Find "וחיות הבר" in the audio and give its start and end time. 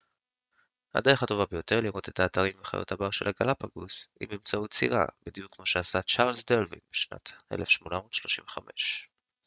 2.61-3.11